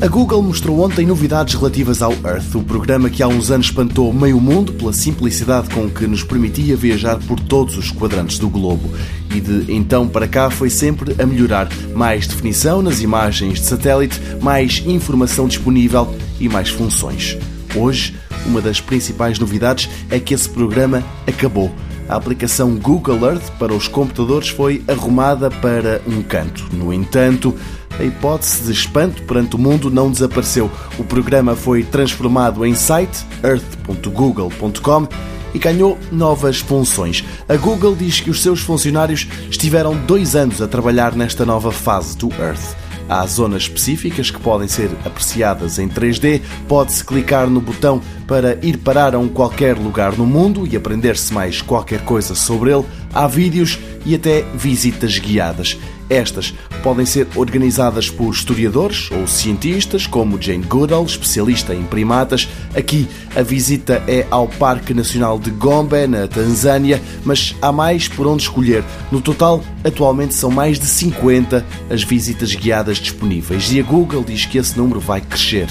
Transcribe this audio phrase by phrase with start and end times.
[0.00, 4.12] A Google mostrou ontem novidades relativas ao Earth, o programa que há uns anos espantou
[4.12, 8.88] meio mundo pela simplicidade com que nos permitia viajar por todos os quadrantes do globo.
[9.34, 11.68] E de então para cá foi sempre a melhorar.
[11.96, 17.36] Mais definição nas imagens de satélite, mais informação disponível e mais funções.
[17.74, 18.14] Hoje,
[18.46, 21.74] uma das principais novidades é que esse programa acabou.
[22.08, 26.66] A aplicação Google Earth para os computadores foi arrumada para um canto.
[26.72, 27.54] No entanto,
[27.98, 30.70] a hipótese de espanto perante o mundo não desapareceu.
[30.98, 35.08] O programa foi transformado em site earth.google.com
[35.52, 37.24] e ganhou novas funções.
[37.48, 42.16] A Google diz que os seus funcionários estiveram dois anos a trabalhar nesta nova fase
[42.16, 42.87] do Earth.
[43.08, 46.42] Há zonas específicas que podem ser apreciadas em 3D.
[46.68, 51.32] Pode-se clicar no botão para ir parar a um qualquer lugar no mundo e aprender-se
[51.32, 52.84] mais qualquer coisa sobre ele.
[53.12, 55.78] Há vídeos e até visitas guiadas.
[56.10, 62.48] Estas podem ser organizadas por historiadores ou cientistas, como Jane Goodall, especialista em primatas.
[62.74, 63.06] Aqui
[63.36, 68.44] a visita é ao Parque Nacional de Gombe, na Tanzânia, mas há mais por onde
[68.44, 68.82] escolher.
[69.12, 74.46] No total, atualmente são mais de 50 as visitas guiadas disponíveis e a Google diz
[74.46, 75.68] que esse número vai crescer.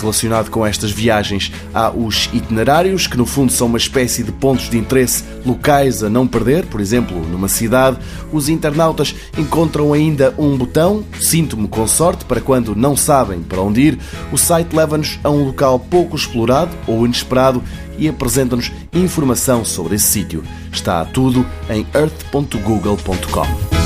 [0.00, 4.70] Relacionado com estas viagens, há os itinerários, que no fundo são uma espécie de pontos
[4.70, 7.98] de interesse locais a não perder, por exemplo, numa cidade.
[8.32, 13.80] Os internautas encontram ainda um botão, Sinto-me com sorte, para quando não sabem para onde
[13.82, 13.98] ir.
[14.32, 17.62] O site leva-nos a um local pouco explorado ou inesperado
[17.98, 20.42] e apresenta-nos informação sobre esse sítio.
[20.72, 23.79] Está tudo em earth.google.com.